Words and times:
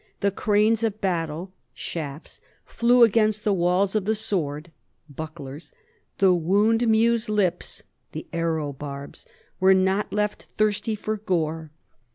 The 0.21 0.31
cranes 0.31 0.81
of 0.83 0.99
battle 0.99 1.51
[shafts] 1.75 2.41
flew 2.65 3.03
against 3.03 3.43
the 3.43 3.53
walls 3.53 3.93
of 3.93 4.05
the 4.05 4.15
sword 4.15 4.71
[bucklers], 5.07 5.71
the 6.17 6.33
wound 6.33 6.87
mew's 6.87 7.29
lips 7.29 7.83
[the 8.11 8.25
arrows' 8.33 8.77
barbs] 8.79 9.27
were 9.59 9.75
not 9.75 10.11
left 10.11 10.53
thirsty 10.57 10.95
for 10.95 11.17
gore. 11.17 11.69